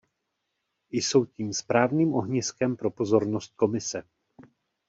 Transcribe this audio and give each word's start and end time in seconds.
Jsou 0.91 1.25
tím 1.25 1.53
správným 1.53 2.13
ohniskem 2.13 2.75
pro 2.75 2.91
pozornost 2.91 3.53
Komise. 3.55 4.03